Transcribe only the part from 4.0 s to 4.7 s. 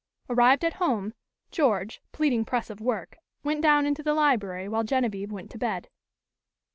the library